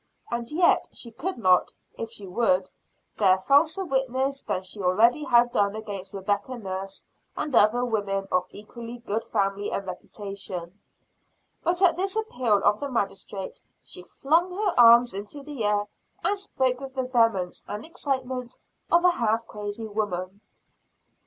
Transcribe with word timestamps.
And 0.31 0.49
yet 0.49 0.87
she 0.91 1.11
could 1.11 1.37
not, 1.37 1.71
if 1.95 2.09
she 2.09 2.25
would, 2.25 2.67
bear 3.17 3.37
falser 3.37 3.85
witness 3.85 4.41
than 4.41 4.63
she 4.63 4.81
already 4.81 5.23
had 5.25 5.51
done 5.51 5.75
against 5.75 6.11
Rebecca 6.11 6.57
Nurse 6.57 7.05
and 7.37 7.55
other 7.55 7.85
women 7.85 8.27
of 8.31 8.47
equally 8.49 8.97
good 8.97 9.23
family 9.23 9.71
and 9.71 9.85
reputation. 9.85 10.79
But 11.61 11.83
at 11.83 11.97
this 11.97 12.15
appeal 12.15 12.63
of 12.63 12.79
the 12.79 12.89
Magistrate, 12.89 13.61
she 13.83 14.01
flung 14.01 14.49
her 14.53 14.73
arms 14.75 15.13
into 15.13 15.43
the 15.43 15.63
air, 15.63 15.85
and 16.23 16.35
spoke 16.39 16.79
with 16.79 16.95
the 16.95 17.03
vehemence 17.03 17.63
and 17.67 17.85
excitement 17.85 18.57
of 18.89 19.05
a 19.05 19.11
half 19.11 19.45
crazy 19.45 19.85
woman. 19.87 20.41